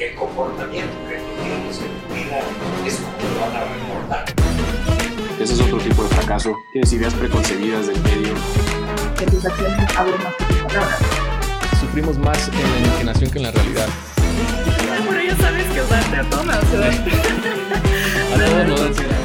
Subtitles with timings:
[0.00, 2.40] el comportamiento que tú tienes en tu vida
[2.86, 4.24] es como lo van a recordar.
[5.38, 6.56] Ese es otro tipo de fracaso.
[6.72, 8.32] Tienes ideas preconcebidas del medio.
[9.18, 10.98] Que tus acciones hablen más que tus palabras.
[11.80, 13.88] Sufrimos más en la imaginación que en la realidad.
[15.06, 16.46] Pero ya sabes que usarte a A todos
[18.68, 19.16] nos ansiedad.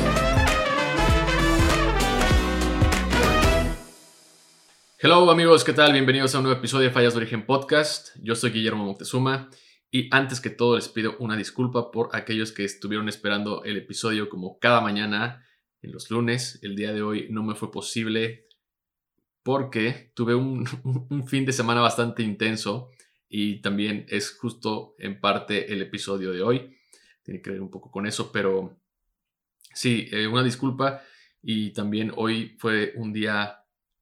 [4.99, 5.93] Hello amigos, ¿qué tal?
[5.93, 8.09] Bienvenidos a un nuevo episodio de Fallas de Origen Podcast.
[8.21, 9.49] Yo soy Guillermo Moctezuma
[9.95, 14.27] y antes que todo les pido una disculpa por aquellos que estuvieron esperando el episodio
[14.27, 15.47] como cada mañana
[15.81, 16.59] en los lunes.
[16.63, 18.49] El día de hoy no me fue posible
[19.41, 20.67] porque tuve un,
[21.29, 22.91] fin de semana bastante intenso
[23.29, 26.75] y también es justo en parte el episodio de hoy.
[27.23, 28.77] Tiene que ver un poco con eso, pero
[29.73, 31.03] sí, eh, una disculpa
[31.41, 33.59] y también hoy fue un día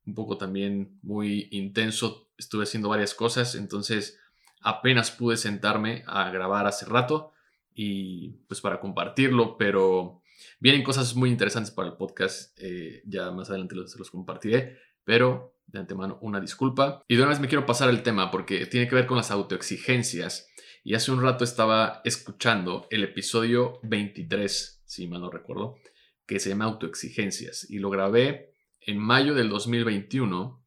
[0.08, 2.32] un poco también muy intenso.
[2.36, 4.18] Estuve haciendo varias cosas, entonces
[4.63, 7.31] apenas pude sentarme a grabar hace rato
[7.73, 10.22] y pues para compartirlo, pero
[10.59, 12.58] vienen cosas muy interesantes para el podcast.
[12.59, 17.03] eh, ya más adelante los, los compartiré, pero de antemano una disculpa.
[17.08, 19.31] Y de una vez me quiero pasar el tema porque tiene que ver con las
[19.31, 20.47] autoexigencias.
[20.83, 25.77] Y hace un rato estaba escuchando el episodio 23, si mal no recuerdo,
[26.25, 27.70] que se llama Autoexigencias.
[27.70, 30.62] Y lo grabé en mayo del 2021.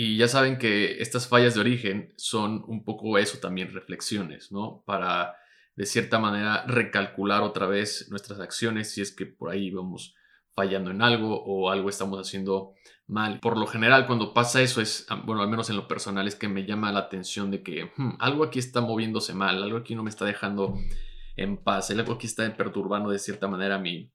[0.00, 4.84] Y ya saben que estas fallas de origen son un poco eso también, reflexiones, ¿no?
[4.86, 5.34] Para
[5.74, 10.14] de cierta manera recalcular otra vez nuestras acciones si es que por ahí vamos
[10.54, 12.74] fallando en algo o algo estamos haciendo
[13.08, 13.40] mal.
[13.40, 16.36] Por lo general, cuando pasa eso es, ah, bueno, al menos en lo personal, es
[16.36, 19.96] que me llama la atención de que hmm, algo aquí está moviéndose mal, algo aquí
[19.96, 20.78] no me está dejando
[21.34, 24.12] en paz, algo aquí está perturbando de cierta manera mi,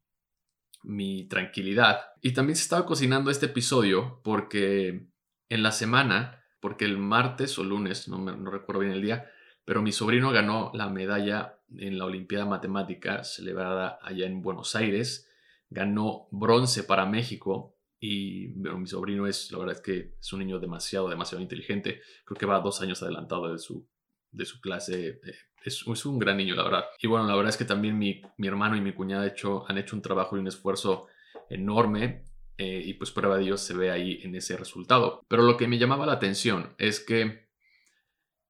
[0.83, 1.99] mi tranquilidad.
[2.21, 5.11] Y también se estaba cocinando este episodio porque
[5.49, 9.29] en la semana, porque el martes o lunes, no, me- no recuerdo bien el día,
[9.65, 15.29] pero mi sobrino ganó la medalla en la Olimpiada Matemática celebrada allá en Buenos Aires.
[15.69, 20.39] Ganó bronce para México y bueno, mi sobrino es, la verdad es que es un
[20.39, 22.01] niño demasiado, demasiado inteligente.
[22.25, 23.87] Creo que va dos años adelantado de su,
[24.31, 25.19] de su clase.
[25.23, 25.35] eh,
[25.65, 26.85] Es, un gran niño, la verdad.
[27.01, 29.77] Y bueno, la verdad es que también mi, mi hermano y mi cuñada hecho, han
[29.77, 31.07] hecho un trabajo y un esfuerzo
[31.49, 32.25] enorme
[32.57, 35.21] eh, y pues prueba de Dios se ve ahí en ese resultado.
[35.27, 37.49] Pero lo que me llamaba la atención es que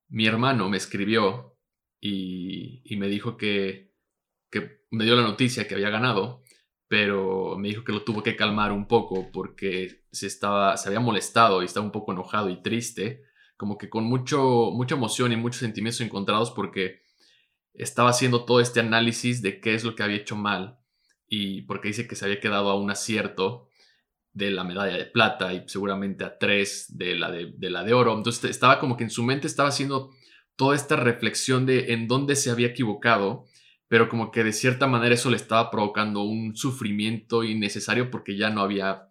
[0.10, 1.58] mi hermano me escribió
[2.00, 3.94] y, y me dijo que,
[4.52, 6.44] que me dio la noticia que había ganado,
[6.88, 11.00] pero me dijo que lo tuvo que calmar un poco porque se, estaba, se había
[11.00, 13.24] molestado y estaba un poco enojado y triste,
[13.58, 17.02] como que con mucho, mucha emoción y muchos sentimientos encontrados porque
[17.74, 20.80] estaba haciendo todo este análisis de qué es lo que había hecho mal
[21.28, 23.70] y porque dice que se había quedado a un acierto
[24.34, 27.94] de la medalla de plata y seguramente a tres de la de, de la de
[27.94, 28.16] oro.
[28.18, 30.12] Entonces estaba como que en su mente estaba haciendo
[30.56, 33.46] toda esta reflexión de en dónde se había equivocado,
[33.88, 38.50] pero como que de cierta manera eso le estaba provocando un sufrimiento innecesario porque ya
[38.50, 39.10] no había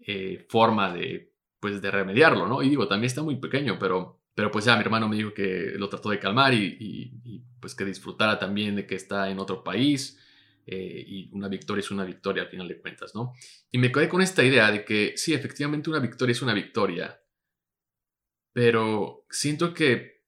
[0.00, 2.62] eh, forma de, pues, de remediarlo, ¿no?
[2.62, 5.72] Y digo, también está muy pequeño, pero, pero pues ya mi hermano me dijo que
[5.76, 9.38] lo trató de calmar y, y- y, pues que disfrutara también de que está en
[9.40, 10.18] otro país
[10.70, 13.32] eh, y una victoria es una victoria al final de cuentas, ¿no?
[13.70, 17.18] Y me quedé con esta idea de que sí, efectivamente una victoria es una victoria,
[18.52, 20.26] pero siento que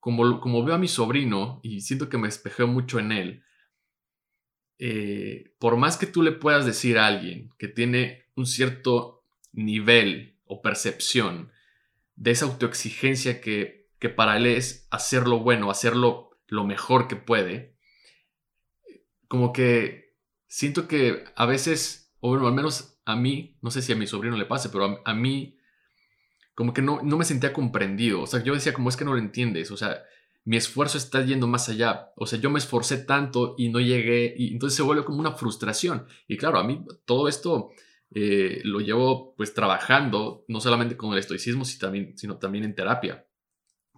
[0.00, 3.44] como, como veo a mi sobrino y siento que me espejeo mucho en él,
[4.78, 10.38] eh, por más que tú le puedas decir a alguien que tiene un cierto nivel
[10.46, 11.52] o percepción
[12.16, 17.71] de esa autoexigencia que, que para él es hacerlo bueno, hacerlo lo mejor que puede,
[19.32, 20.14] como que
[20.46, 24.06] siento que a veces, o bueno, al menos a mí, no sé si a mi
[24.06, 25.56] sobrino le pase, pero a, mí
[26.54, 28.20] como que no, no me sentía comprendido.
[28.20, 29.70] O sea, yo decía, como es que no lo entiendes?
[29.70, 30.02] O sea,
[30.44, 32.12] mi esfuerzo está yendo más allá.
[32.16, 35.32] O sea, yo me esforcé tanto y no llegué, y entonces se vuelve como una
[35.32, 36.06] frustración.
[36.28, 37.70] Y claro, a mí todo esto
[38.14, 42.74] eh, lo llevo pues trabajando, no solamente con el estoicismo, sino también, sino también en
[42.74, 43.26] terapia.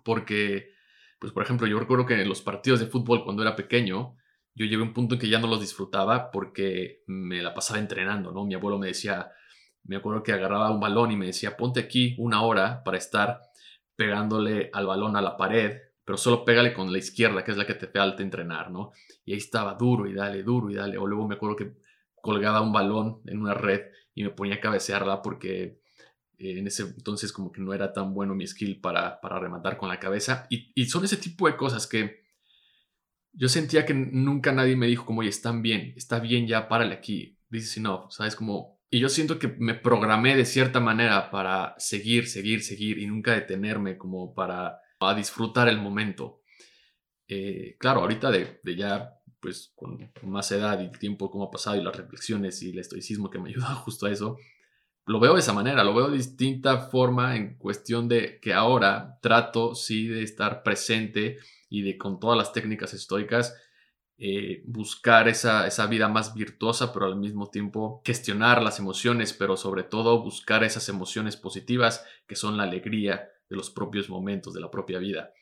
[0.04, 0.70] Porque,
[1.18, 4.16] pues por ejemplo, yo recuerdo que en los partidos de fútbol cuando era pequeño,
[4.54, 7.80] yo llegué a un punto en que ya no los disfrutaba porque me la pasaba
[7.80, 8.44] entrenando, ¿no?
[8.44, 9.32] Mi abuelo me decía,
[9.84, 13.40] me acuerdo que agarraba un balón y me decía, ponte aquí una hora para estar
[13.96, 17.66] pegándole al balón a la pared, pero solo pégale con la izquierda, que es la
[17.66, 18.92] que te falta entrenar, ¿no?
[19.24, 20.98] Y ahí estaba duro y dale, duro y dale.
[20.98, 21.72] O luego me acuerdo que
[22.20, 23.82] colgaba un balón en una red
[24.14, 25.80] y me ponía a cabecearla porque
[26.38, 29.76] eh, en ese entonces como que no era tan bueno mi skill para, para rematar
[29.76, 30.46] con la cabeza.
[30.48, 32.23] Y, y son ese tipo de cosas que
[33.34, 36.94] yo sentía que nunca nadie me dijo como, oye, están bien, está bien ya, párale
[36.94, 37.38] aquí.
[37.48, 38.36] Dices, no, ¿sabes?
[38.36, 38.80] Como...
[38.90, 43.32] Y yo siento que me programé de cierta manera para seguir, seguir, seguir y nunca
[43.32, 46.42] detenerme como para a disfrutar el momento.
[47.28, 51.76] Eh, claro, ahorita de, de ya, pues con más edad y tiempo como ha pasado
[51.76, 54.38] y las reflexiones y el estoicismo que me ayuda justo a eso,
[55.06, 59.18] lo veo de esa manera, lo veo de distinta forma en cuestión de que ahora
[59.20, 63.54] trato, sí, de estar presente y de con todas las técnicas estoicas
[64.16, 69.56] eh, buscar esa, esa vida más virtuosa, pero al mismo tiempo gestionar las emociones, pero
[69.56, 74.60] sobre todo buscar esas emociones positivas que son la alegría de los propios momentos, de
[74.60, 75.32] la propia vida.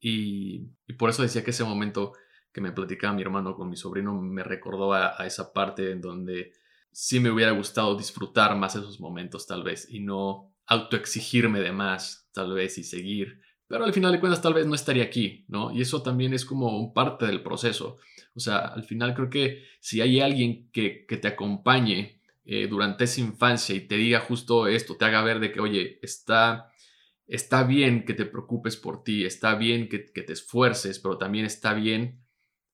[0.00, 0.66] Y,
[0.98, 2.14] por eso decía que ese momento
[2.52, 6.52] que me platicaba mi hermano con mi sobrino me recordó a esa parte en donde
[6.92, 12.28] sí me hubiera gustado disfrutar más esos momentos tal vez y no autoexigirme de más
[12.32, 13.40] tal vez y seguir.
[13.66, 15.72] Pero al final de cuentas tal vez no estaría aquí, ¿no?
[15.72, 17.96] Y eso también es como parte del proceso.
[18.34, 23.04] O sea, al final creo que si hay alguien que, que te acompañe eh, durante
[23.04, 26.72] esa infancia y te diga justo esto, te haga ver de que, oye, está,
[27.26, 31.44] está bien que te preocupes por ti, está bien que, que te esfuerces, pero también
[31.46, 32.22] está bien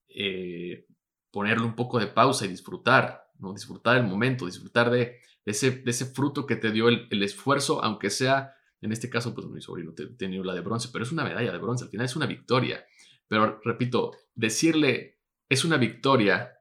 [0.08, 0.86] eh,
[1.30, 3.52] ponerle un poco de pausa y disfrutar, ¿no?
[3.52, 8.54] Disfrutar el momento, disfrutar de, ese, fruto que te dio el, el, esfuerzo, aunque sea,
[8.80, 11.58] en este caso, pues mi sobrino tenía la de bronce, pero es una medalla de
[11.58, 12.84] bronce, al final es una victoria.
[13.26, 15.18] Pero repito, decirle
[15.48, 16.52] es una victoria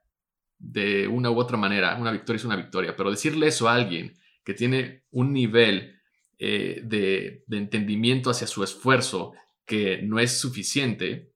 [0.60, 4.18] de una u otra manera, una victoria es una victoria, pero decirle eso a alguien
[4.44, 6.00] que tiene un nivel
[6.40, 9.34] eh, de, de entendimiento hacia su esfuerzo
[9.66, 11.34] que no es suficiente,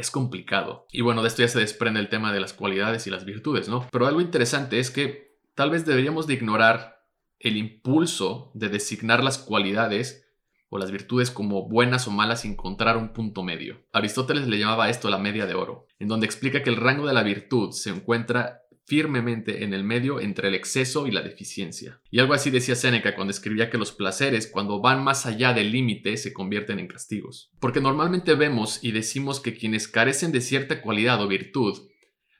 [0.00, 0.86] es complicado.
[0.90, 3.68] Y bueno, de esto ya se desprende el tema de las cualidades y las virtudes,
[3.68, 3.86] ¿no?
[3.90, 7.04] Pero algo interesante es que tal vez deberíamos de ignorar
[7.38, 10.26] el impulso de designar las cualidades
[10.68, 13.82] o las virtudes como buenas o malas y encontrar un punto medio.
[13.92, 17.14] Aristóteles le llamaba esto la media de oro, en donde explica que el rango de
[17.14, 18.59] la virtud se encuentra
[18.90, 22.00] firmemente en el medio entre el exceso y la deficiencia.
[22.10, 25.70] Y algo así decía Séneca cuando escribía que los placeres, cuando van más allá del
[25.70, 27.52] límite, se convierten en castigos.
[27.60, 31.78] Porque normalmente vemos y decimos que quienes carecen de cierta cualidad o virtud,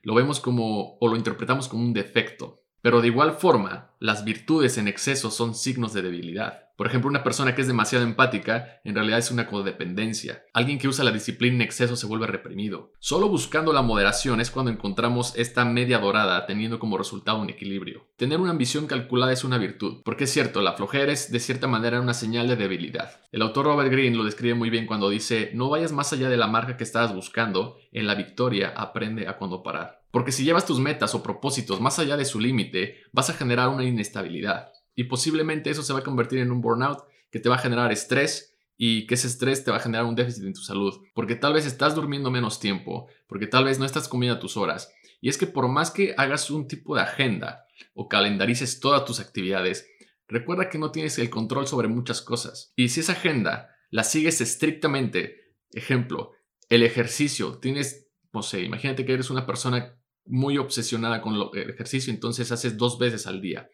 [0.03, 2.65] lo vemos como o lo interpretamos como un defecto.
[2.81, 6.70] Pero de igual forma, las virtudes en exceso son signos de debilidad.
[6.81, 10.45] Por ejemplo, una persona que es demasiado empática en realidad es una codependencia.
[10.51, 12.93] Alguien que usa la disciplina en exceso se vuelve reprimido.
[12.97, 18.07] Solo buscando la moderación es cuando encontramos esta media dorada teniendo como resultado un equilibrio.
[18.17, 21.67] Tener una ambición calculada es una virtud, porque es cierto, la flojera es de cierta
[21.67, 23.11] manera una señal de debilidad.
[23.31, 26.37] El autor Robert Greene lo describe muy bien cuando dice, no vayas más allá de
[26.37, 30.01] la marca que estabas buscando, en la victoria aprende a cuando parar.
[30.09, 33.69] Porque si llevas tus metas o propósitos más allá de su límite, vas a generar
[33.69, 34.71] una inestabilidad.
[35.01, 37.91] Y posiblemente eso se va a convertir en un burnout que te va a generar
[37.91, 41.01] estrés y que ese estrés te va a generar un déficit en tu salud.
[41.15, 44.57] Porque tal vez estás durmiendo menos tiempo, porque tal vez no estás comiendo a tus
[44.57, 44.93] horas.
[45.19, 47.65] Y es que por más que hagas un tipo de agenda
[47.95, 49.89] o calendarices todas tus actividades,
[50.27, 52.71] recuerda que no tienes el control sobre muchas cosas.
[52.75, 56.33] Y si esa agenda la sigues estrictamente, ejemplo,
[56.69, 62.13] el ejercicio, tienes, no sé, imagínate que eres una persona muy obsesionada con el ejercicio,
[62.13, 63.67] entonces haces dos veces al día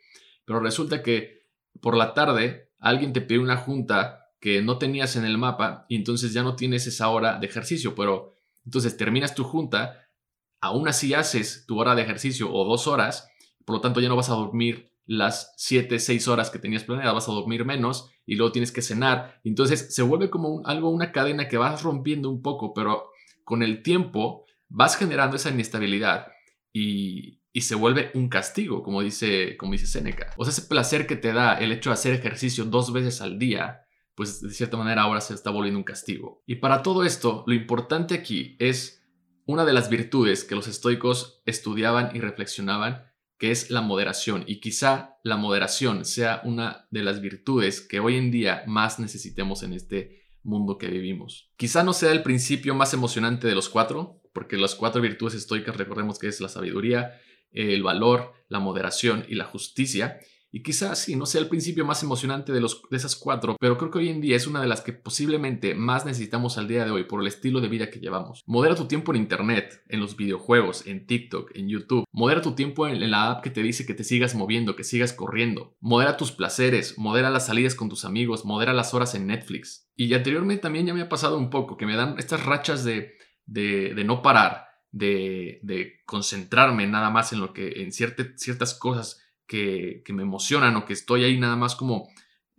[0.47, 1.43] pero resulta que
[1.81, 5.97] por la tarde alguien te pide una junta que no tenías en el mapa y
[5.97, 10.07] entonces ya no tienes esa hora de ejercicio, pero entonces terminas tu junta,
[10.61, 13.29] aún así haces tu hora de ejercicio o dos horas,
[13.65, 17.11] por lo tanto ya no vas a dormir las 7, 6 horas que tenías planeada,
[17.11, 19.41] vas a dormir menos y luego tienes que cenar.
[19.43, 23.09] Entonces se vuelve como algo, una cadena que vas rompiendo un poco, pero
[23.43, 26.27] con el tiempo vas generando esa inestabilidad
[26.71, 30.31] y, y se vuelve un castigo, como dice, como dice Seneca.
[30.37, 33.39] O sea, ese placer que te da el hecho de hacer ejercicio dos veces al
[33.39, 33.81] día,
[34.13, 36.43] pues de cierta manera ahora se está volviendo un castigo.
[36.45, 39.03] Y para todo esto, lo importante aquí es
[39.47, 43.07] una de las virtudes que los estoicos estudiaban y reflexionaban,
[43.39, 44.43] que es la moderación.
[44.45, 49.63] Y quizá la moderación sea una de las virtudes que hoy en día más necesitemos
[49.63, 51.49] en este mundo que vivimos.
[51.57, 55.75] Quizá no sea el principio más emocionante de los cuatro, porque las cuatro virtudes estoicas
[55.75, 57.19] recordemos que es la sabiduría,
[57.51, 60.19] el valor, la moderación y la justicia.
[60.49, 63.77] Y quizás sí, no sea el principio más emocionante de, los, de esas cuatro, pero
[63.77, 66.85] creo que hoy en día es una de las que posiblemente más necesitamos al día
[66.85, 68.41] de hoy por el estilo de vida que llevamos.
[68.45, 72.05] Modera tu tiempo en Internet, en los videojuegos, en TikTok, en YouTube.
[72.13, 74.85] Modera tu tiempo en, en la app que te dice que te sigas moviendo, que
[74.85, 75.75] sigas corriendo.
[75.81, 79.89] Modera tus placeres, modera las salidas con tus amigos, modera las horas en Netflix.
[79.97, 83.15] Y anteriormente también ya me ha pasado un poco, que me dan estas rachas de,
[83.45, 84.66] de, de no parar
[84.97, 90.93] de, concentrarme nada más en lo que, en ciertas cosas que, me emocionan o que
[90.93, 92.09] estoy ahí nada más como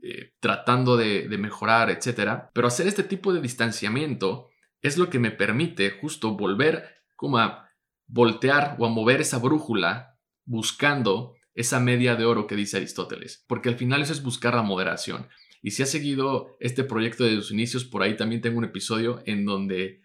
[0.03, 2.45] eh, tratando de, de mejorar, etc.
[2.53, 7.69] Pero hacer este tipo de distanciamiento es lo que me permite justo volver como a
[8.07, 13.69] voltear o a mover esa brújula buscando esa media de oro que dice Aristóteles, porque
[13.69, 15.29] al final eso es buscar la moderación.
[15.61, 19.23] Y si has seguido este proyecto de sus inicios, por ahí también tengo un episodio
[19.27, 20.01] en donde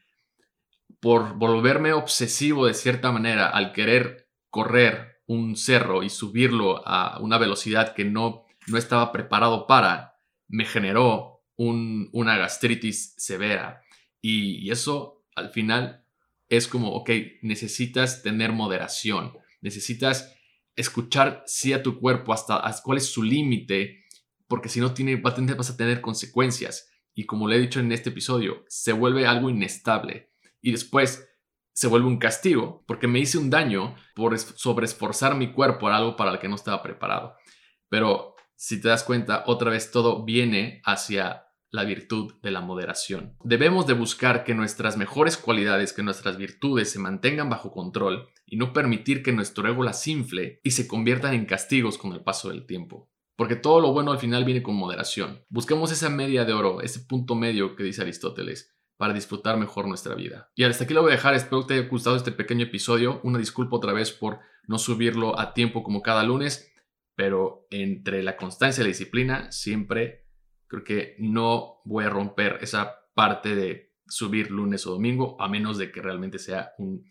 [1.03, 7.37] por volverme obsesivo de cierta manera al querer correr un cerro y subirlo a una
[7.37, 10.15] velocidad que no, no estaba preparado para,
[10.47, 13.81] me generó un- una gastritis severa.
[14.21, 16.05] Y, eso al final
[16.47, 17.09] es como, ok,
[17.41, 20.33] necesitas tener moderación, necesitas
[20.77, 24.05] escuchar sí a tu cuerpo hasta, hasta cuál es su límite,
[24.47, 26.89] porque si no tiene, vas a tener consecuencias.
[27.13, 30.32] Y como le he dicho en este episodio, se vuelve algo inestable.
[30.63, 31.29] Y después
[31.73, 35.97] se vuelve un castigo, porque me hice un daño por es- sobreesforzar mi cuerpo a
[35.97, 37.35] algo para el que no estaba preparado.
[37.89, 43.35] Pero si te das cuenta, otra vez todo viene hacia la virtud de la moderación.
[43.43, 48.57] Debemos de buscar que nuestras mejores cualidades, que nuestras virtudes se mantengan bajo control y
[48.57, 52.49] no permitir que nuestro ego las infle y se conviertan en castigos con el paso
[52.49, 53.09] del tiempo.
[53.35, 55.43] Porque todo lo bueno al final viene con moderación.
[55.49, 60.15] Busquemos esa media de oro, ese punto medio que dice Aristóteles, para disfrutar mejor nuestra
[60.15, 60.51] vida.
[60.55, 63.19] Y hasta aquí lo voy a dejar, espero que te haya gustado este pequeño episodio.
[63.23, 66.71] Una disculpa otra vez por no subirlo a tiempo como cada lunes,
[67.15, 70.27] pero entre la constancia y la disciplina siempre
[70.67, 75.77] creo que no voy a romper esa parte de subir lunes o domingo, a menos
[75.77, 77.05] de que realmente sea un,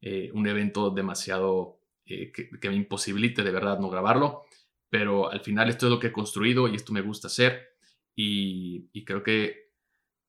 [0.00, 4.42] eh, un evento demasiado eh, que, me imposibilite de verdad no grabarlo.
[4.90, 7.68] Pero al final esto es lo que he construido y esto me gusta hacer.
[8.14, 9.67] Y creo que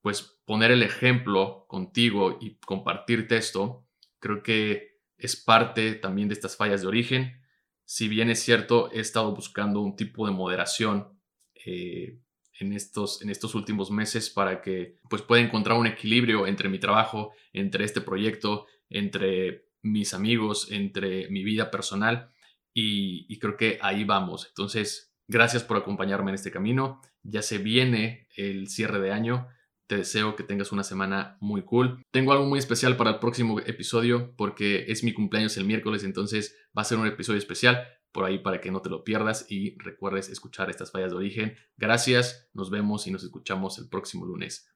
[0.01, 3.85] pues poner el ejemplo contigo y compartirte esto,
[4.19, 7.41] creo que es parte también de estas fallas de origen.
[7.85, 11.19] Si bien es cierto, he estado buscando un tipo de moderación
[11.65, 12.19] eh,
[12.59, 16.79] en, estos, en estos últimos meses para que pues pueda encontrar un equilibrio entre mi
[16.79, 22.31] trabajo, entre este proyecto, entre mis amigos, entre mi vida personal
[22.73, 24.47] y, y creo que ahí vamos.
[24.47, 27.01] Entonces, gracias por acompañarme en este camino.
[27.23, 29.47] Ya se viene el cierre de año.
[29.89, 32.03] Te deseo que tengas una semana muy cool.
[32.11, 36.55] Tengo algo muy especial para el próximo episodio porque es mi cumpleaños el miércoles, entonces
[36.77, 39.79] va a ser un episodio especial por ahí para que no te lo pierdas y
[39.79, 41.57] recuerdes escuchar estas fallas de origen.
[41.75, 44.69] Gracias, nos vemos y nos escuchamos el próximo lunes.